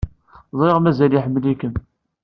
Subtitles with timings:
[0.59, 1.73] Ẓriɣ mazal iḥemmel-ikem.